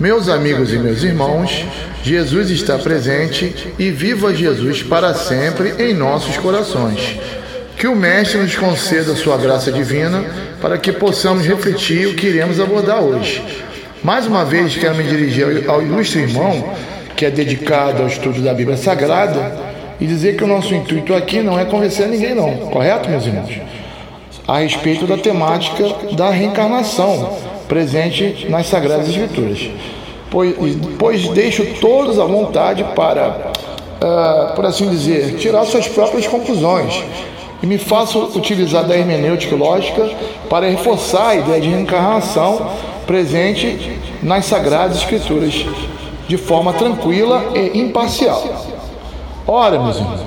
[0.00, 1.64] Meus amigos e meus irmãos,
[2.04, 7.18] Jesus está presente e viva Jesus para sempre em nossos corações.
[7.76, 10.24] Que o Mestre nos conceda sua graça divina
[10.62, 13.42] para que possamos refletir o que iremos abordar hoje.
[14.00, 16.74] Mais uma vez quero me dirigir ao ilustre irmão
[17.16, 19.52] que é dedicado ao estudo da Bíblia Sagrada
[20.00, 23.50] e dizer que o nosso intuito aqui não é convencer ninguém não, correto meus irmãos?
[24.46, 29.70] A respeito da temática da reencarnação presente nas Sagradas Escrituras.
[30.30, 30.54] Pois,
[30.98, 33.52] pois deixo todos à vontade para,
[34.02, 37.02] uh, por assim dizer, tirar suas próprias conclusões
[37.62, 40.10] e me faço utilizar da hermenêutica lógica
[40.48, 42.70] para reforçar a ideia de reencarnação
[43.06, 45.64] presente nas Sagradas Escrituras
[46.28, 48.42] de forma tranquila e imparcial.
[49.46, 50.20] Ora, meus irmãos,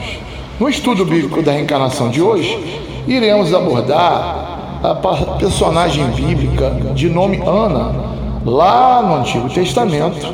[0.59, 4.51] no estudo bíblico da reencarnação de hoje, iremos abordar
[4.84, 4.95] a
[5.38, 7.94] personagem bíblica de nome Ana,
[8.44, 10.34] lá no Antigo Testamento,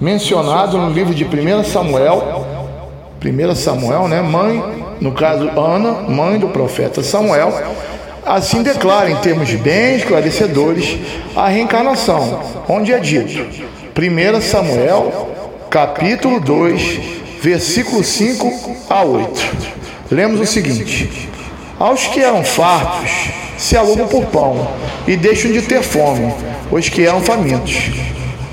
[0.00, 2.44] mencionado no livro de 1 Samuel,
[3.24, 4.20] 1 Samuel, né?
[4.20, 4.62] Mãe,
[5.00, 7.52] no caso Ana, mãe do profeta Samuel,
[8.26, 10.98] assim declara em termos bem esclarecedores
[11.36, 13.46] a reencarnação, onde é dito,
[13.96, 15.30] 1 Samuel,
[15.70, 17.00] capítulo 2,
[17.40, 19.74] versículo 5 a 8.
[20.10, 21.28] Lemos o seguinte:
[21.78, 23.10] Aos que eram fartos,
[23.58, 24.68] se alugam por pão
[25.08, 26.32] e deixam de ter fome,
[26.70, 27.90] os que eram famintos.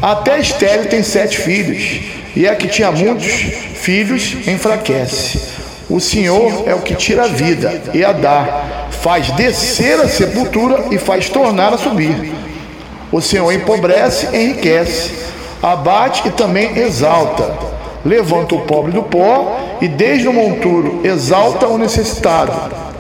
[0.02, 2.02] Até Estéreo tem sete filhos,
[2.36, 3.32] e a que tinha muitos
[3.76, 5.40] filhos enfraquece.
[5.88, 10.86] O Senhor é o que tira a vida e a dá, faz descer a sepultura
[10.90, 12.34] e faz tornar a subir.
[13.12, 15.12] O Senhor empobrece e enriquece,
[15.62, 17.54] abate e também exalta.
[18.04, 22.91] Levanta o pobre do pó e desde o monturo exalta o necessitado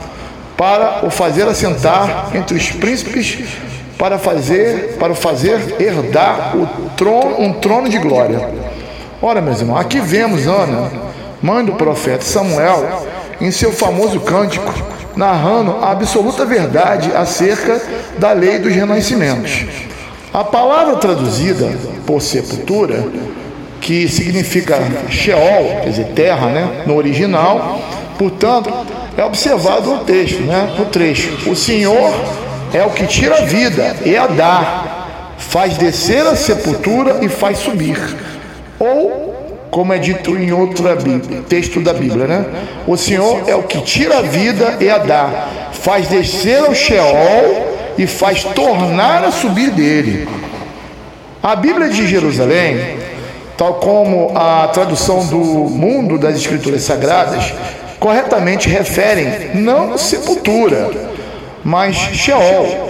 [0.61, 3.35] para o fazer assentar entre os príncipes,
[3.97, 8.47] para fazer, para o fazer herdar o trono, um trono de glória.
[9.19, 10.91] Ora, meus irmãos, aqui vemos Ana,
[11.41, 13.07] mãe do profeta Samuel,
[13.41, 14.71] em seu famoso cântico,
[15.15, 17.81] narrando a absoluta verdade acerca
[18.19, 19.65] da lei dos renascimentos.
[20.31, 21.71] A palavra traduzida
[22.05, 23.03] por sepultura,
[23.81, 24.77] que significa
[25.09, 27.81] Sheol, quer dizer, terra, né, no original,
[28.19, 28.71] portanto,
[29.17, 30.73] é observado no texto, né?
[30.77, 31.49] no trecho.
[31.49, 32.13] O Senhor
[32.73, 35.05] é o que tira a vida e a dá,
[35.37, 37.97] faz descer a sepultura e faz subir.
[38.79, 40.85] Ou, como é dito em outro
[41.47, 42.45] texto da Bíblia, né?
[42.87, 47.71] O Senhor é o que tira a vida e a dá, faz descer ao Sheol
[47.97, 50.27] e faz tornar a subir dele.
[51.43, 52.97] A Bíblia de Jerusalém,
[53.57, 57.53] tal como a tradução do mundo das Escrituras Sagradas,
[58.01, 60.89] corretamente referem não sepultura,
[61.63, 62.89] mas Sheol.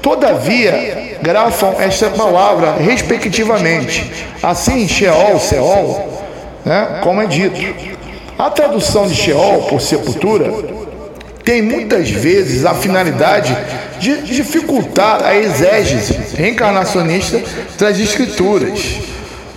[0.00, 4.26] Todavia, grafam esta palavra respectivamente.
[4.42, 6.22] Assim, Sheol, Seol,
[6.64, 7.60] né, como é dito.
[8.38, 10.52] A tradução de Sheol por sepultura
[11.44, 13.56] tem muitas vezes a finalidade
[13.98, 17.40] de dificultar a exégese reencarnacionista
[17.78, 19.11] das escrituras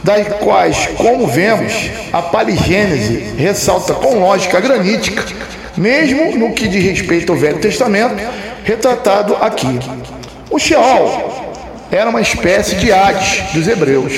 [0.05, 1.73] das quais, como vemos,
[2.13, 5.25] a paligênese ressalta com lógica granítica,
[5.75, 8.23] mesmo no que diz respeito ao Velho Testamento,
[8.63, 9.79] retratado aqui.
[10.51, 11.57] O Sheol
[11.91, 14.13] era uma espécie de Hades dos hebreus,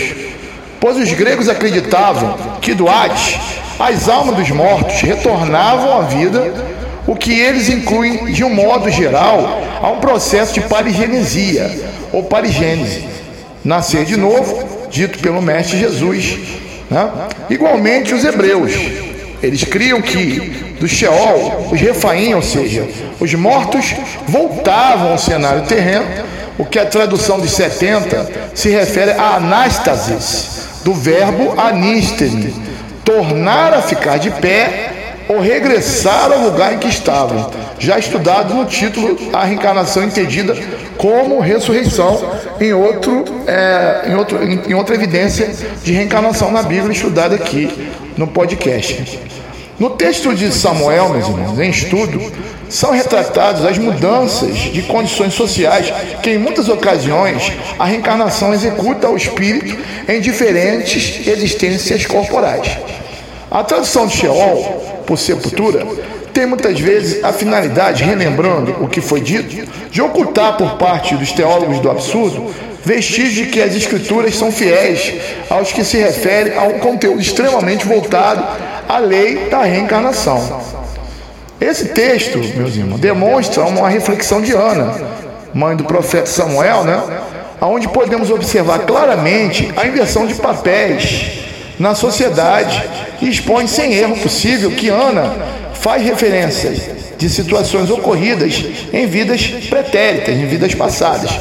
[0.78, 3.40] pois os gregos acreditavam que do Hades
[3.80, 6.54] as almas dos mortos retornavam à vida,
[7.08, 11.72] o que eles incluem, de um modo geral, a um processo de paligenesia
[12.12, 13.08] ou paligênese,
[13.64, 16.38] nascer de novo dito pelo Mestre Jesus.
[16.90, 17.12] Né?
[17.50, 18.74] Igualmente os hebreus,
[19.42, 22.88] eles criam que do Sheol, os refaim, ou seja,
[23.20, 23.96] os mortos
[24.28, 26.06] voltavam ao cenário terreno,
[26.58, 32.54] o que a tradução de 70 se refere a anástasis, do verbo anistene,
[33.04, 34.97] tornar a ficar de pé
[35.28, 40.56] ou regressar ao lugar em que estavam, já estudado no título A Reencarnação Entendida
[40.98, 45.50] como Ressurreição, em, outro, é, em, outro, em, em outra evidência
[45.84, 49.20] de reencarnação na Bíblia, estudada aqui no podcast.
[49.80, 52.20] No texto de Samuel, meus irmãos, em estudo,
[52.68, 55.94] são retratadas as mudanças de condições sociais
[56.24, 62.78] que, em muitas ocasiões, a reencarnação executa ao espírito em diferentes existências corporais.
[63.52, 65.88] A tradução de Sheol, por sepultura,
[66.34, 71.32] tem muitas vezes a finalidade, relembrando o que foi dito, de ocultar por parte dos
[71.32, 72.54] teólogos do absurdo
[72.86, 75.14] vestígios de que as escrituras são fiéis
[75.50, 78.46] aos que se referem a um conteúdo extremamente voltado
[78.88, 80.62] à lei da reencarnação.
[81.60, 84.94] Esse texto, meus irmãos, demonstra uma reflexão de Ana,
[85.54, 87.02] mãe do profeta Samuel, né?
[87.62, 91.47] onde podemos observar claramente a inversão de papéis
[91.80, 92.84] na sociedade
[93.22, 95.34] e expõe sem erro possível que Ana
[95.74, 96.82] faz referências
[97.18, 98.64] de situações ocorridas
[98.94, 101.32] em vidas pretéritas, em vidas passadas,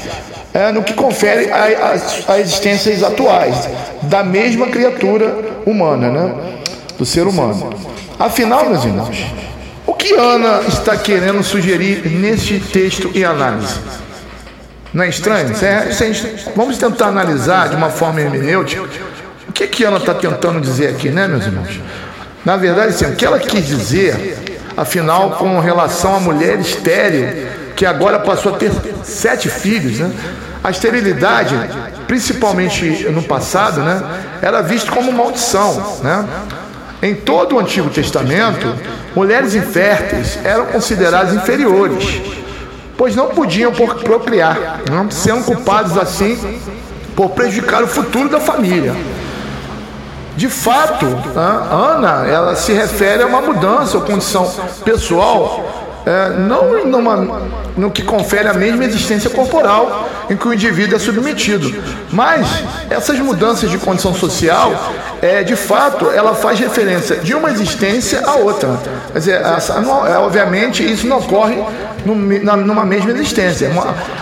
[0.52, 3.68] é, no que confere a, existências atuais
[4.02, 5.34] da mesma criatura
[5.66, 6.34] humana, né?
[6.98, 7.74] do ser humano.
[8.18, 9.18] Afinal, meus irmãos,
[9.86, 13.78] o que Ana está querendo sugerir neste texto em análise?
[14.94, 15.52] Não é estranho?
[15.62, 15.90] É,
[16.54, 19.05] vamos tentar analisar de uma forma hermenêutica
[19.56, 21.80] que, que Ana está tentando dizer aqui, né, meus irmãos?
[22.44, 27.86] Na verdade, assim, o que ela quis dizer, afinal, com relação à mulher estéril, que
[27.86, 28.70] agora passou a ter
[29.02, 30.12] sete filhos, né?
[30.62, 31.54] A esterilidade,
[32.06, 34.02] principalmente no passado, né,
[34.42, 36.26] era vista como maldição, né?
[37.02, 38.74] Em todo o Antigo Testamento,
[39.14, 42.20] mulheres inférteis eram consideradas inferiores,
[42.96, 46.60] pois não podiam procriar, não sendo culpados assim
[47.14, 48.94] por prejudicar o futuro da família.
[50.36, 54.50] De fato, Ana, ela se refere a uma mudança ou condição
[54.84, 57.42] pessoal é, não numa,
[57.76, 61.74] no que confere a mesma existência corporal em que o indivíduo é submetido.
[62.12, 62.46] Mas
[62.88, 64.72] essas mudanças de condição social,
[65.20, 68.78] é, de fato, ela faz referência de uma existência a outra.
[69.12, 71.56] Quer dizer, essa, não, é, obviamente isso não ocorre
[72.04, 73.68] numa mesma existência.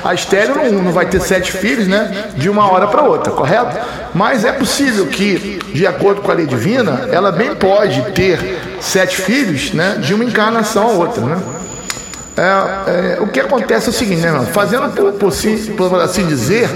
[0.03, 3.77] A estéreo não, não vai ter sete filhos né, de uma hora para outra, correto?
[4.15, 9.21] Mas é possível que, de acordo com a lei divina, ela bem pode ter sete
[9.21, 11.23] filhos né, de uma encarnação a outra.
[11.23, 11.37] Né?
[12.37, 14.47] É, é, o que acontece é o seguinte, né, irmão?
[14.47, 15.33] Fazendo por, por,
[15.77, 16.69] por assim dizer,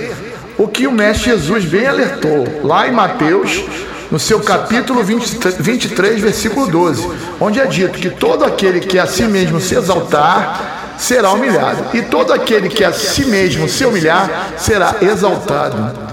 [0.57, 3.65] o que o Mestre Jesus bem alertou lá em Mateus,
[4.11, 7.11] no seu capítulo 20, 23, versículo 12,
[7.41, 12.03] onde é dito que todo aquele que a si mesmo se exaltar será humilhado, e
[12.03, 16.09] todo aquele que a si mesmo se humilhar será exaltado.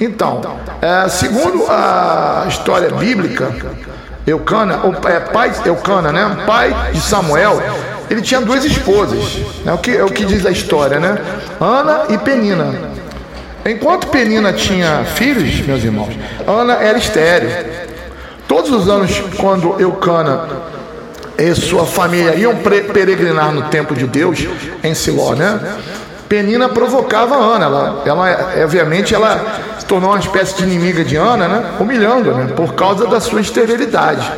[0.00, 3.50] Então, é, segundo a história bíblica,
[4.26, 7.62] Eucana, é, pai Eucana, né, pai de Samuel,
[8.10, 9.72] ele tinha duas esposas, né?
[9.72, 11.18] o, que, é o que diz a história, né?
[11.60, 12.72] Ana e Penina.
[13.64, 16.14] Enquanto Penina tinha filhos, meus irmãos,
[16.46, 17.50] Ana era estéreo.
[18.46, 20.48] Todos os anos, quando Eucana
[21.36, 24.46] e sua família iam peregrinar no templo de Deus,
[24.84, 25.60] em Siló, né?
[26.28, 27.64] Penina provocava Ana.
[27.64, 31.70] Ela, ela, obviamente, ela se tornou uma espécie de inimiga de Ana, né?
[31.80, 32.52] Humilhando, né?
[32.54, 34.32] Por causa da sua esterilidade.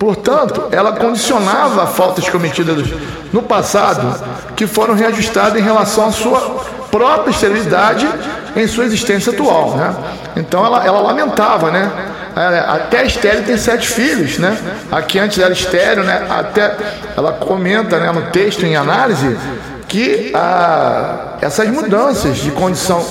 [0.00, 2.88] Portanto, ela condicionava faltas cometidas
[3.34, 4.18] no passado
[4.56, 6.40] que foram reajustadas em relação à sua
[6.90, 8.08] própria esterilidade
[8.56, 9.76] em sua existência atual.
[9.76, 9.94] Né?
[10.36, 11.92] Então ela, ela lamentava, né?
[12.66, 14.56] Até estéreo tem sete filhos, né?
[14.90, 16.26] Aqui antes era estéreo, né?
[16.30, 16.74] Até
[17.14, 19.36] ela comenta né, no texto em análise
[19.86, 23.04] que ah, essas mudanças de condição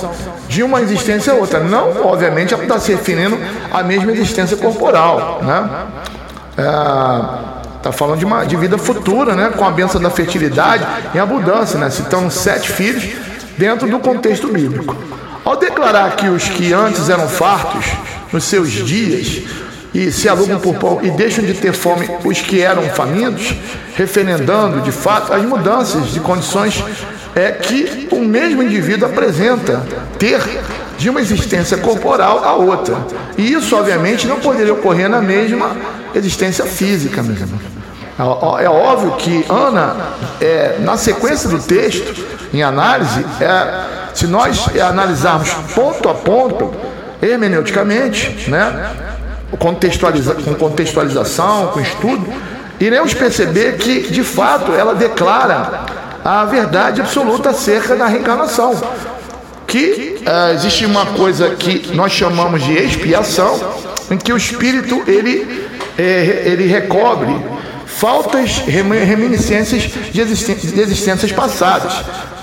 [0.48, 3.38] de uma existência a outra, não, obviamente, ela está se referindo
[3.72, 5.70] à mesma existência corporal, né?
[6.56, 9.50] É, falando de, uma, de vida futura, né?
[9.56, 11.90] Com a benção da fertilidade e abundância, né?
[11.90, 13.04] Citando sete filhos
[13.56, 14.96] dentro do contexto bíblico.
[15.44, 17.86] Ao declarar que os que antes eram fartos
[18.32, 19.42] nos seus dias
[19.92, 23.54] e se alugam por pão e deixam de ter fome os que eram famintos,
[23.96, 26.84] referendando de fato as mudanças de condições
[27.34, 29.82] é que o mesmo indivíduo apresenta
[30.18, 30.40] ter
[31.00, 32.94] de uma existência corporal a outra.
[33.38, 35.74] E isso, obviamente, não poderia ocorrer na mesma
[36.14, 37.62] existência física, meus irmãos.
[38.58, 39.96] É, é óbvio que Ana,
[40.42, 46.70] é, na sequência do texto, em análise, é, se nós analisarmos ponto a ponto,
[47.22, 48.90] hermeneuticamente, né,
[49.58, 52.30] contextualiza, com contextualização, com estudo,
[52.78, 55.86] iremos perceber que, de fato, ela declara
[56.22, 58.78] a verdade absoluta acerca da reencarnação.
[59.70, 63.56] Que uh, existe uma coisa que nós chamamos de expiação,
[64.10, 67.32] em que o espírito ele, é, ele recobre
[67.86, 71.92] faltas, reminiscências de, de existências passadas.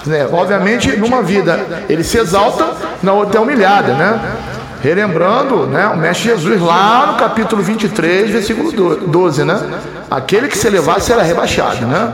[0.06, 0.26] Né?
[0.32, 4.38] Obviamente, numa vida ele se exalta, na outra é humilhada, né?
[4.82, 9.60] Relembrando, né, o Mestre Jesus lá no capítulo 23, versículo 12, né?
[10.10, 12.14] Aquele que se elevar será rebaixado, né?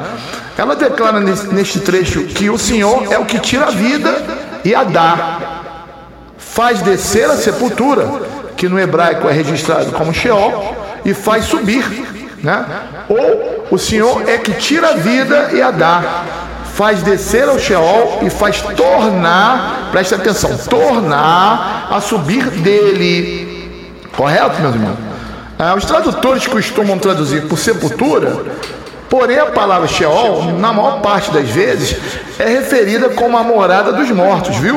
[0.57, 4.83] Ela declara neste trecho que o Senhor é o que tira a vida e a
[4.83, 5.39] dá,
[6.37, 8.07] faz descer a sepultura,
[8.55, 11.83] que no hebraico é registrado como Sheol, e faz subir,
[12.41, 12.65] né?
[13.09, 16.23] Ou o Senhor é que tira a vida e a dá,
[16.73, 24.01] faz descer ao Sheol e faz tornar, presta atenção, tornar a subir dele.
[24.15, 24.97] Correto, meus irmãos?
[25.57, 28.45] Ah, os tradutores costumam traduzir por sepultura,
[29.13, 31.95] porém a palavra Sheol, na maior parte das vezes,
[32.39, 34.75] é referida como a morada dos mortos, viu?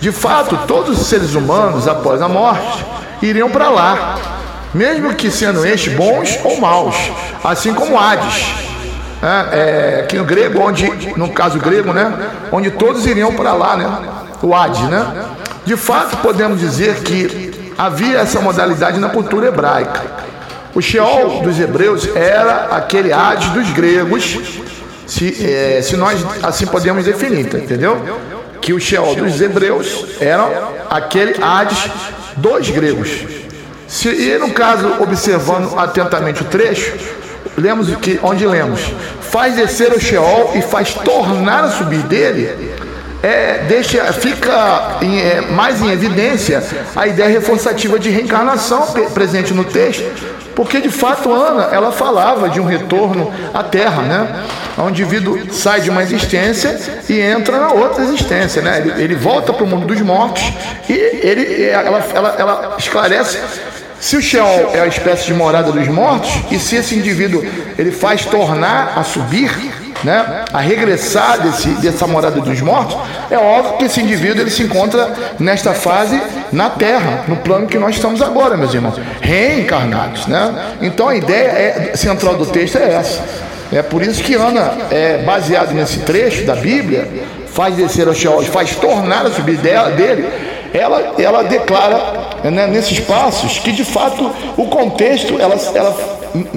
[0.00, 2.84] De fato, todos os seres humanos, após a morte,
[3.22, 4.18] iriam para lá,
[4.74, 6.96] mesmo que sendo estes bons ou maus,
[7.44, 8.44] assim como Hades.
[9.22, 12.12] É, é, aqui no grego, onde, no caso grego, né,
[12.50, 13.88] onde todos iriam para lá, né,
[14.42, 15.26] o Hades, né.
[15.64, 20.23] De fato, podemos dizer que havia essa modalidade na cultura hebraica.
[20.74, 24.36] O Sheol dos hebreus era aquele Hades dos gregos,
[25.06, 28.02] se, é, se nós assim podemos definir, tá, entendeu?
[28.60, 31.90] Que o Sheol dos hebreus era aquele Hades
[32.36, 33.08] dos gregos.
[33.86, 36.92] Se, e no caso, observando atentamente o trecho,
[37.56, 38.80] lemos que, onde lemos,
[39.20, 42.74] faz descer o Sheol e faz tornar a subir dele,
[43.22, 46.62] é, deixa, fica em, é, mais em evidência
[46.96, 50.04] a ideia reforçativa de reencarnação presente no texto,
[50.54, 54.42] porque de fato Ana ela falava de um retorno à Terra, né?
[54.76, 58.78] O indivíduo sai de uma existência e entra na outra existência, né?
[58.78, 60.42] Ele, ele volta para o mundo dos mortos
[60.88, 63.38] e ele, ela, ela, ela esclarece
[64.00, 67.42] se o Sheol é a espécie de morada dos mortos e se esse indivíduo
[67.78, 69.50] ele faz tornar a subir,
[70.04, 72.96] né, a regressar desse, dessa morada dos mortos,
[73.30, 76.20] é óbvio que esse indivíduo ele se encontra nesta fase
[76.52, 80.74] na Terra, no plano que nós estamos agora, meus irmãos, reencarnados, né?
[80.82, 83.22] Então a ideia é, central do texto é essa.
[83.72, 87.08] É por isso que Ana, é, baseado nesse trecho da Bíblia,
[87.46, 90.28] faz descer ao Sheol, faz tornar a subir dela, dele,
[90.72, 95.96] ela, ela declara né, nesses passos que de fato o contexto, ela, ela,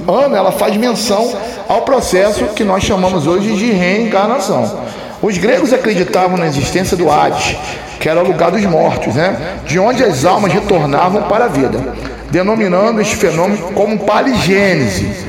[0.08, 1.36] Ana, ela faz menção
[1.68, 4.82] ao processo que nós chamamos hoje de reencarnação.
[5.22, 7.56] Os gregos acreditavam na existência do Hades,
[8.00, 9.60] que era o lugar dos mortos, né?
[9.66, 11.94] de onde as almas retornavam para a vida,
[12.32, 15.26] denominando este fenômeno como paligênese,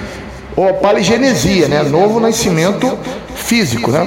[0.57, 1.83] ou paligenesia, né?
[1.83, 2.99] novo nascimento
[3.35, 3.91] físico.
[3.91, 4.07] Né?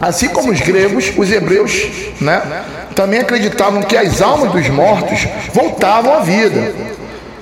[0.00, 1.86] Assim como os gregos, os hebreus
[2.20, 2.42] né?
[2.94, 6.72] também acreditavam que as almas dos mortos voltavam à vida,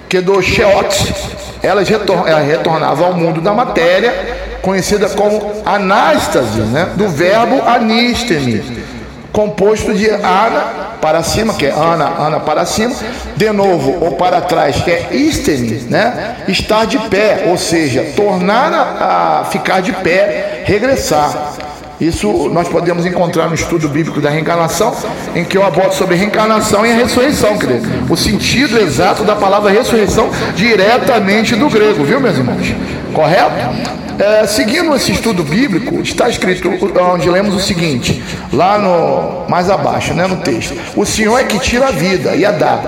[0.08, 6.90] que do Sheot elas retornavam ao mundo da matéria, conhecida como anástase, né?
[6.94, 8.84] do verbo anisteme,
[9.32, 12.94] composto de ana para cima, que é ana, ana para cima,
[13.36, 16.36] de novo ou para trás, que é isteme, né?
[16.48, 21.54] estar de pé, ou seja, tornar a, a ficar de pé, regressar.
[22.00, 24.94] Isso nós podemos encontrar no estudo bíblico da reencarnação,
[25.34, 27.88] em que eu abordo sobre reencarnação e a ressurreição, querido.
[28.08, 32.74] O sentido exato da palavra ressurreição diretamente do grego, viu, meus irmãos?
[33.12, 33.98] Correto?
[34.18, 36.68] É, seguindo esse estudo bíblico, está escrito
[37.00, 41.58] onde lemos o seguinte, lá no mais abaixo, né, no texto: O Senhor é que
[41.58, 42.80] tira a vida e a dá.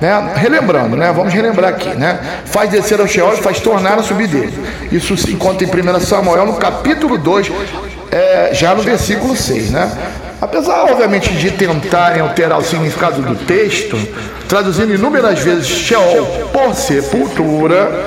[0.00, 0.32] Né?
[0.36, 1.12] Relembrando, né?
[1.14, 2.18] vamos relembrar aqui, né?
[2.44, 4.52] faz descer ao Sheol e faz tornar a subir dele.
[4.92, 7.50] Isso se encontra em 1 Samuel, no capítulo 2,
[8.14, 9.90] é, já no versículo 6, né?
[10.40, 13.98] Apesar, obviamente, de tentarem alterar o significado do texto,
[14.48, 18.04] traduzindo inúmeras vezes Sheol por sepultura,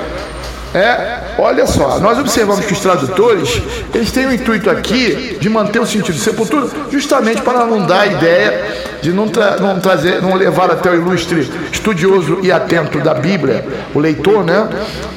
[0.74, 3.62] é, olha só, nós observamos que os tradutores,
[3.94, 8.00] eles têm o intuito aqui de manter o sentido de sepultura, justamente para não dar
[8.00, 12.98] a ideia de não, tra não, trazer, não levar até o ilustre estudioso e atento
[12.98, 13.64] da Bíblia,
[13.94, 14.68] o leitor, né?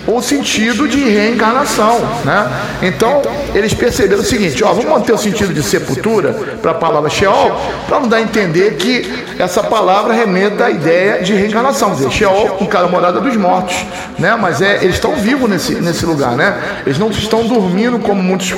[0.08, 2.50] O sentido de reencarnação, né?
[2.82, 3.22] Então,
[3.54, 7.60] eles perceberam o seguinte, ó, vamos manter o sentido de sepultura para a palavra Sheol,
[7.88, 12.58] para não dar a entender que essa palavra remeta à ideia de reencarnação, dizer, Sheol,
[12.62, 13.76] um cara morada dos mortos,
[14.20, 14.36] né?
[14.40, 16.82] Mas é, eles estão vivos nesse, nesse lugar, né?
[16.86, 18.54] Eles não estão dormindo como muitos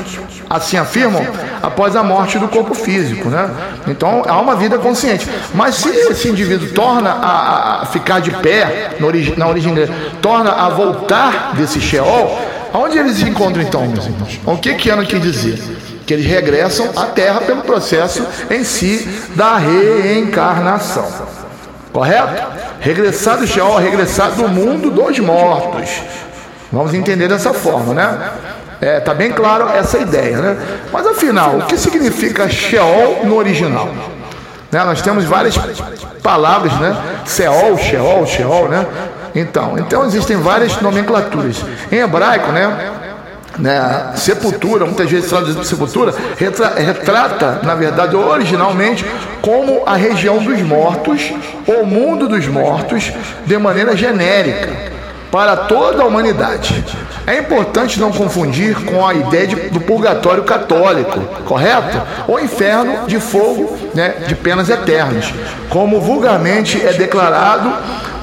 [0.49, 1.25] assim afirmam
[1.61, 3.49] após a morte do corpo físico, né?
[3.87, 8.91] Então, há uma vida consciente mas se esse indivíduo torna a, a ficar de pé
[9.01, 12.39] origi, na origem dele, torna a voltar desse Sheol,
[12.73, 14.39] aonde eles se encontram então, meus irmãos?
[14.45, 15.61] O que que Ana quer dizer?
[16.05, 21.07] Que eles regressam à Terra pelo processo em si da reencarnação.
[21.91, 22.63] Correto?
[22.79, 26.01] Regressar do Sheol, regressar do mundo dos mortos.
[26.73, 28.31] Vamos entender dessa forma, né?
[28.81, 30.57] É, tá bem claro essa ideia, né?
[30.91, 33.93] Mas afinal, o que significa Sheol no original?
[34.71, 34.83] Né?
[34.83, 35.55] Nós temos várias
[36.23, 36.97] palavras, né?
[37.25, 38.87] Seol, Sheol, Sheol, né?
[39.35, 41.63] Então, então existem várias nomenclaturas.
[41.91, 42.91] Em hebraico, né?
[43.59, 49.05] Né, sepultura, muitas vezes traduzido sepultura, retra, retrata, na verdade, originalmente,
[49.43, 51.31] como a região dos mortos,
[51.67, 53.13] ou mundo dos mortos,
[53.45, 54.92] de maneira genérica,
[55.33, 56.85] para toda a humanidade.
[57.25, 61.99] É importante não confundir com a ideia de, do purgatório católico, correto?
[62.27, 65.33] Ou inferno de fogo, né, de penas eternas,
[65.69, 67.73] como vulgarmente é declarado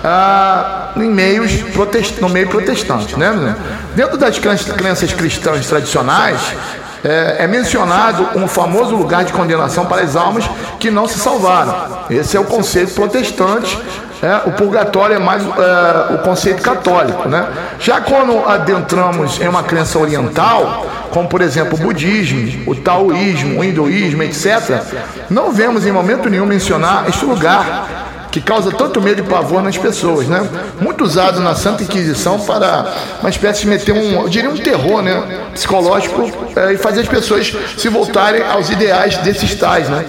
[0.05, 3.19] ah, em meios protest, no meio protestante.
[3.19, 3.57] Né?
[3.97, 6.55] Dentro das crenças cristãs tradicionais,
[7.03, 10.49] é, é, mencionado um famoso lugar de condenação para as almas
[10.79, 12.05] que não se salvaram.
[12.09, 13.77] Esse é o conceito protestante.
[14.23, 17.29] É, o purgatório é mais é, o conceito católico.
[17.29, 17.47] Né?
[17.79, 23.65] Já quando adentramos em uma crença oriental, como por exemplo o budismo, o taoísmo, o
[23.65, 24.83] hinduísmo, etc.,
[25.31, 28.01] não vemos em momento nenhum mencionar este lugar
[28.31, 30.49] que causa tanto medo e pavor nas pessoas, né?
[30.81, 32.87] Muito usado na Santa Inquisição para
[33.21, 35.21] uma espécie de meter um, eu diria um terror, né?
[35.53, 40.05] Psicológico é, e fazer as pessoas se voltarem aos ideais desses tais, né?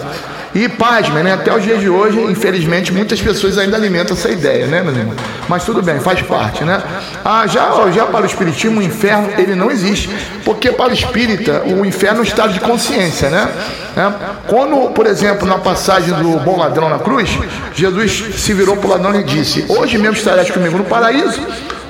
[0.53, 1.33] E pasmem, né?
[1.33, 5.15] Até os dias de hoje, infelizmente, muitas pessoas ainda alimentam essa ideia, né, meu irmão?
[5.47, 6.81] Mas tudo bem, faz parte, né?
[7.23, 10.09] Ah, já, já para o Espiritismo, o inferno, ele não existe.
[10.43, 13.49] Porque para o espírita, o inferno é um estado de consciência, né?
[13.95, 14.11] É.
[14.47, 17.29] Quando, por exemplo, na passagem do bom ladrão na cruz,
[17.73, 21.41] Jesus se virou para o ladrão e disse: Hoje mesmo estarás comigo no paraíso.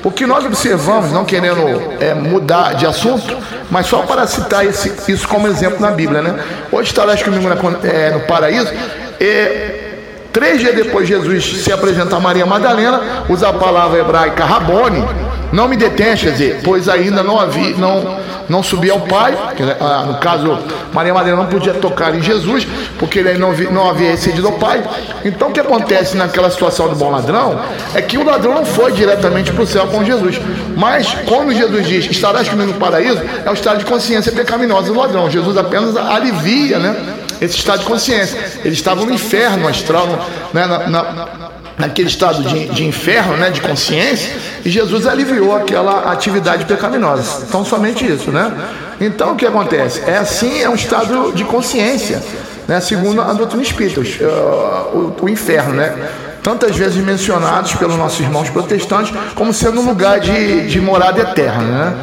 [0.04, 1.62] O que nós observamos, não querendo
[2.00, 3.38] é, mudar de assunto,
[3.70, 6.44] mas só para citar esse, isso como exemplo na Bíblia, né?
[6.72, 7.56] Hoje estarás comigo na,
[7.88, 8.72] é, no paraíso.
[9.20, 9.92] E,
[10.34, 15.06] três dias depois Jesus se apresenta a Maria Madalena, usa a palavra hebraica Rabone,
[15.52, 19.64] não me detém, quer dizer, pois ainda não havia, não, não subia ao Pai, que,
[19.64, 20.58] ah, no caso,
[20.94, 22.68] Maria Madalena não podia tocar em Jesus,
[22.98, 24.84] porque ele não, não havia excedido ao Pai.
[25.24, 27.60] Então o que acontece naquela situação do bom ladrão
[27.94, 30.40] é que o ladrão não foi diretamente para o céu com Jesus.
[30.76, 35.00] Mas quando Jesus diz, estarás comigo no paraíso, é o estado de consciência pecaminosa do
[35.00, 35.30] ladrão.
[35.30, 36.96] Jesus apenas alivia, né?
[37.40, 38.38] Esse estado de consciência.
[38.64, 40.08] Ele estava no inferno astral,
[40.54, 46.12] né, na, na naquele estado de, de inferno, né, de consciência, e Jesus aliviou aquela
[46.12, 47.46] atividade pecaminosa.
[47.48, 48.52] Então, somente isso, né?
[49.00, 50.02] Então, o que acontece?
[50.06, 52.22] É assim, é um estado de consciência,
[52.68, 55.94] né, segundo a doutrina espírita, o, o, inferno, né?
[56.44, 61.62] Tantas vezes mencionados pelos nossos irmãos protestantes como sendo um lugar de, de morada eterna,
[61.62, 61.98] né?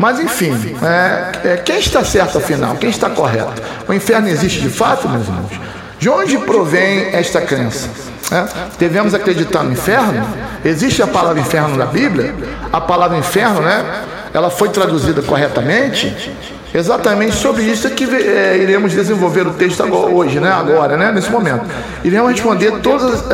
[0.00, 2.74] Mas enfim, é, é, quem está certo afinal?
[2.76, 3.62] Quem está correto?
[3.86, 5.52] O inferno existe de fato, meus irmãos?
[5.98, 7.86] De onde provém esta crença?
[8.30, 8.44] É?
[8.78, 10.24] Devemos acreditar no inferno?
[10.64, 12.34] Existe a palavra inferno na Bíblia?
[12.72, 14.04] A palavra inferno, né?
[14.32, 16.32] Ela foi traduzida corretamente?
[16.72, 20.52] Exatamente sobre isso é que é, iremos desenvolver o texto agora, hoje, né?
[20.52, 21.10] Agora, né?
[21.10, 21.64] Nesse momento.
[22.04, 23.26] Iremos responder todas uh,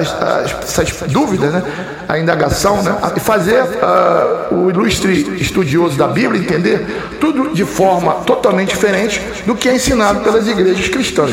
[0.00, 1.62] as, as, essas dúvidas, né?
[2.08, 2.96] A indagação, né?
[3.16, 6.84] E fazer uh, o ilustre estudioso da Bíblia entender
[7.20, 11.30] tudo de forma totalmente diferente do que é ensinado pelas igrejas cristãs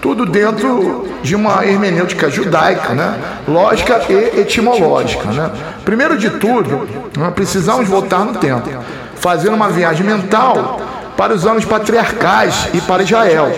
[0.00, 3.18] tudo dentro de uma hermenêutica judaica, né?
[3.46, 5.30] lógica e etimológica.
[5.30, 5.50] Né?
[5.84, 6.88] Primeiro de tudo,
[7.34, 8.68] precisamos voltar no tempo,
[9.16, 10.80] fazendo uma viagem mental
[11.16, 13.50] para os anos patriarcais e para Israel.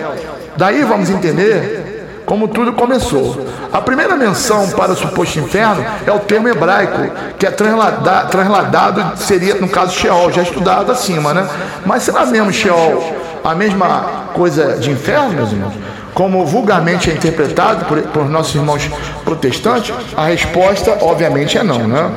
[0.57, 1.81] Daí vamos entender
[2.25, 3.45] como tudo começou.
[3.71, 9.17] A primeira menção para o suposto inferno é o termo hebraico, que é transladado, transladado
[9.17, 11.47] seria, no caso, Sheol, já estudado acima, né?
[11.85, 15.73] Mas será mesmo Sheol a mesma coisa de inferno, meus irmãos?
[16.13, 18.89] Como vulgarmente é interpretado por, por nossos irmãos
[19.23, 22.11] protestantes, a resposta, obviamente, é não, né?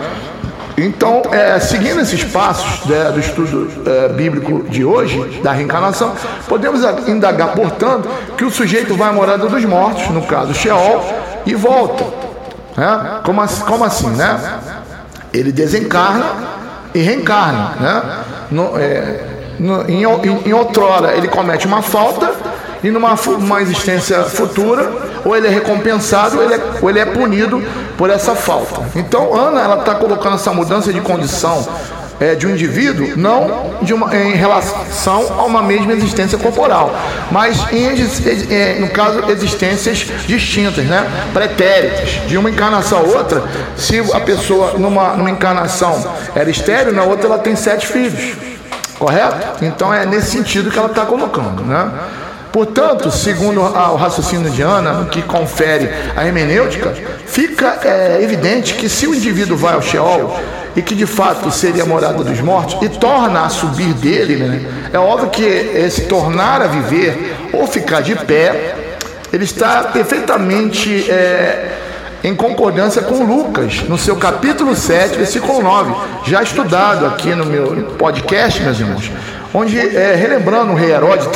[0.76, 6.12] Então, é, seguindo esses passos né, do estudo é, bíblico de hoje, da reencarnação,
[6.48, 11.04] podemos indagar, portanto, que o sujeito vai à morada dos mortos, no caso Sheol,
[11.46, 12.04] e volta.
[12.76, 13.20] Né?
[13.22, 14.59] Como, como assim, né?
[15.33, 16.26] Ele desencarna
[16.92, 17.74] e reencarna.
[17.78, 18.02] Né?
[18.50, 19.20] No, é,
[19.61, 22.33] no, em, em, em outrora, ele comete uma falta
[22.85, 24.92] e numa uma existência futura,
[25.25, 27.62] ou ele é recompensado, ou ele é, ou ele é punido
[27.97, 28.83] por essa falta.
[28.94, 31.66] Então, Ana, ela está colocando essa mudança de condição
[32.20, 36.94] é, de um indivíduo, não de uma, em relação a uma mesma existência corporal,
[37.31, 37.87] mas em,
[38.55, 41.07] é, no caso, existências distintas, né?
[41.33, 43.42] pretéritas, de uma encarnação a outra.
[43.79, 48.37] Se a pessoa, numa, numa encarnação, era estéreo, na outra ela tem sete filhos,
[48.99, 49.64] correto?
[49.64, 51.64] Então é nesse sentido que ela está colocando.
[51.64, 51.90] Né?
[52.55, 56.95] Portanto, segundo o raciocínio de Ana, que confere a hermenêutica,
[57.27, 60.38] fica é, evidente que se o indivíduo vai ao Sheol
[60.77, 64.61] e que de fato seria a morada dos mortos e torna a subir dele, né,
[64.93, 68.77] é óbvio que esse tornar a viver ou ficar de pé,
[69.33, 71.73] ele está perfeitamente é,
[72.23, 75.93] em concordância com Lucas, no seu capítulo 7, versículo 9,
[76.25, 79.11] já estudado aqui no meu podcast, meus irmãos
[79.55, 81.29] onde, é, relembrando o rei Herodes,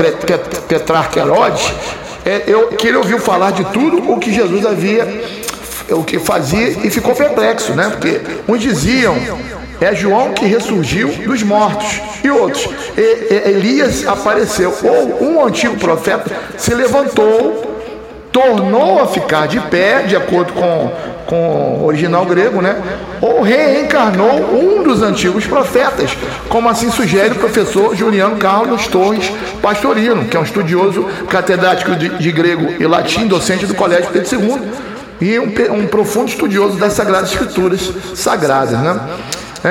[0.67, 1.73] tetrarca Herodes,
[2.27, 5.07] é, eu, que ele ouviu falar de tudo o que Jesus havia,
[5.91, 7.89] o que fazia e ficou perplexo, né?
[7.89, 9.17] Porque uns diziam
[9.81, 12.01] é João que ressurgiu dos mortos.
[12.23, 14.75] E outros, e, e, Elias apareceu.
[14.83, 17.68] Ou um antigo profeta se levantou
[18.33, 20.93] tornou a ficar de pé, de acordo com,
[21.27, 22.77] com o original grego, né?
[23.21, 26.17] Ou reencarnou um dos antigos profetas,
[26.49, 32.09] como assim sugere o professor Juliano Carlos Torres Pastorino, que é um estudioso catedrático de,
[32.11, 34.61] de grego e latim, docente do Colégio Pedro II,
[35.21, 39.01] e um, um profundo estudioso das Sagradas Escrituras sagradas, né?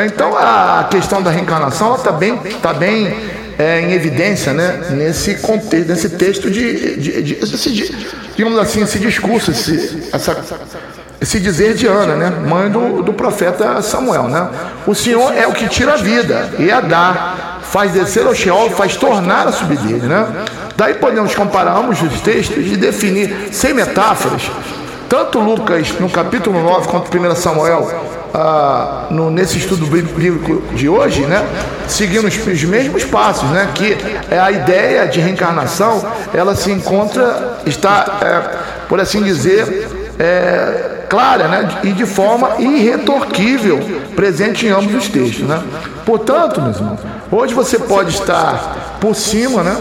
[0.05, 5.87] Então a questão da reencarnação está bem, tá bem é, em evidência né, nesse contexto,
[5.87, 7.95] nesse texto de, de, de, de
[8.35, 10.37] digamos assim, esse discurso, esse, essa,
[11.19, 14.23] esse dizer de Ana, né, mãe do, do profeta Samuel.
[14.23, 14.47] Né?
[14.85, 18.69] O Senhor é o que tira a vida e a dá, faz descer ao Sheol,
[18.69, 20.05] faz tornar a subir dele.
[20.05, 20.45] Né?
[20.75, 24.43] Daí podemos compararmos os textos e definir sem metáforas,
[25.09, 31.21] tanto Lucas no capítulo 9 quanto 1 Samuel ah, no, nesse estudo bíblico de hoje,
[31.21, 31.45] né,
[31.87, 33.97] seguindo os, os, mesmos passos, né, que
[34.29, 39.87] é a ideia de reencarnação, ela se encontra, está, é, por assim dizer,
[40.19, 43.79] é, clara né, e de forma irretorquível
[44.15, 45.47] presente em ambos os textos.
[45.47, 45.61] Né?
[46.05, 46.99] Portanto, meus irmãos,
[47.31, 49.75] hoje você pode estar por cima, né,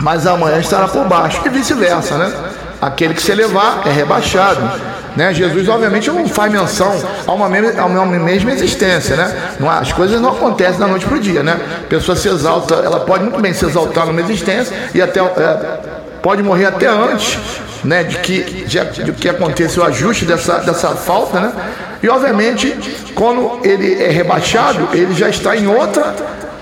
[0.00, 2.18] mas amanhã estará por baixo, e vice-versa.
[2.18, 2.32] Né?
[2.80, 4.60] Aquele que se elevar é rebaixado.
[5.16, 5.32] Né?
[5.32, 6.92] Jesus, obviamente, não faz menção
[7.26, 9.16] a uma, mesma, a uma mesma existência.
[9.16, 9.32] Né?
[9.60, 11.42] Não, as coisas não acontecem da noite para o dia.
[11.42, 11.58] Né?
[11.84, 15.80] A pessoa se exalta, ela pode muito bem se exaltar numa existência e até é,
[16.22, 17.38] pode morrer até antes
[17.84, 21.38] né, de, que, de, de que aconteça o ajuste dessa, dessa falta.
[21.38, 21.52] Né?
[22.02, 22.76] E, obviamente,
[23.14, 26.14] quando ele é rebaixado, ele já está em outra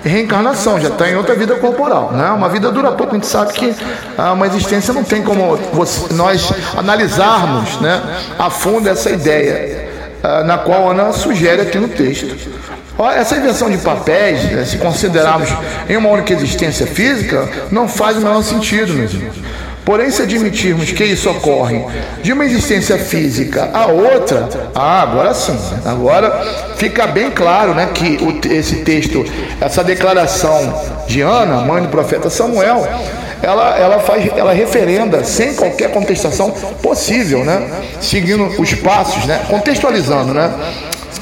[0.05, 2.13] reencarnação, já está em outra vida corporal.
[2.13, 2.29] Né?
[2.31, 3.75] Uma vida dura pouco, a gente sabe que
[4.19, 8.03] ah, uma existência não tem como você, nós analisarmos né,
[8.39, 9.89] a fundo essa ideia,
[10.23, 12.37] ah, na qual Ana sugere aqui no texto.
[13.17, 15.49] Essa invenção de papéis, né, se considerarmos
[15.89, 19.37] em uma única existência física, não faz o menor sentido, meus irmãos.
[19.85, 21.85] Porém, se admitirmos que isso ocorre
[22.23, 26.31] de uma existência física a outra, ah, agora sim, agora
[26.77, 29.25] fica bem claro né, que o, esse texto,
[29.61, 30.73] essa declaração
[31.09, 32.87] de Ana, mãe do profeta Samuel,
[33.43, 37.69] ela, ela faz, ela referenda sem qualquer contestação possível, né?
[38.01, 39.45] Seguindo os passos, né?
[39.49, 40.53] Contextualizando, né?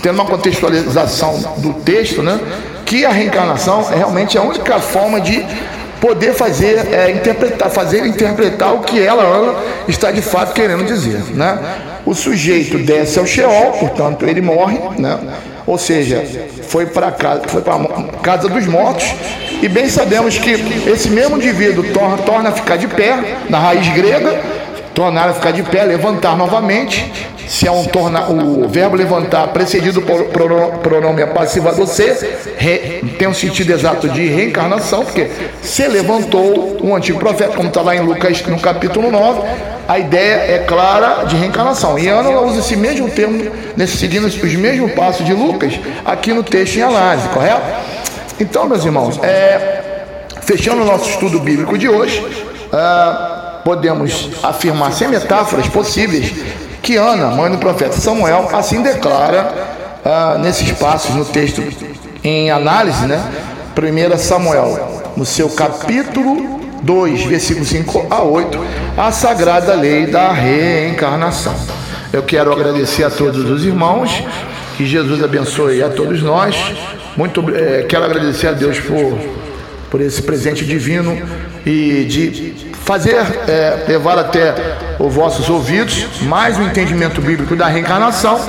[0.03, 2.39] Tendo uma contextualização do texto, né?
[2.85, 5.45] Que a reencarnação é realmente a única forma de
[6.01, 9.55] poder fazer, é, interpretar, fazer interpretar o que ela, Ana,
[9.87, 11.23] está de fato querendo dizer.
[11.35, 11.59] Né?
[12.07, 15.19] O sujeito desce ao Sheol, portanto ele morre, né?
[15.67, 16.25] ou seja,
[16.69, 17.79] foi para casa, foi para
[18.23, 19.15] casa dos mortos,
[19.63, 20.53] e bem sabemos que
[20.89, 24.41] esse mesmo indivíduo torna, torna a ficar de pé, na raiz grega,
[24.95, 27.13] tornar a ficar de pé, levantar novamente,
[27.51, 27.85] se é um
[28.63, 31.25] o verbo levantar precedido por pronome
[31.77, 35.29] do ser, re, tem um sentido exato de reencarnação, porque
[35.61, 39.41] se levantou um antigo profeta, como está lá em Lucas no capítulo 9,
[39.89, 41.99] a ideia é clara de reencarnação.
[41.99, 45.73] E Ana usa esse mesmo termo, nesse, seguindo os mesmos passos de Lucas,
[46.05, 47.63] aqui no texto em análise, correto?
[48.39, 50.05] Então, meus irmãos, é,
[50.43, 52.25] fechando o nosso estudo bíblico de hoje,
[52.73, 56.33] ah, podemos afirmar sem metáforas possíveis
[56.83, 59.53] que Ana, mãe do profeta Samuel, assim declara
[60.05, 61.63] ah, nesses passos no texto
[62.25, 63.23] em análise, né?
[63.77, 68.59] 1 Samuel, no seu capítulo 2, versículo 5 a 8,
[68.97, 71.55] a sagrada lei da reencarnação.
[72.13, 74.23] Eu quero agradecer a todos os irmãos,
[74.77, 76.57] que Jesus abençoe a todos nós.
[77.17, 79.19] Muito, é, quero agradecer a Deus por,
[79.91, 81.17] por esse presente divino
[81.65, 84.53] e de fazer, é, levar até
[84.99, 88.41] os vossos ouvidos mais um entendimento bíblico da reencarnação,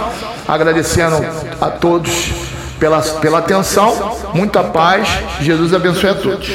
[0.47, 1.23] agradecendo
[1.62, 2.34] a todos
[2.80, 5.08] pela, pela atenção, muita paz,
[5.41, 6.49] Jesus abençoe a todos.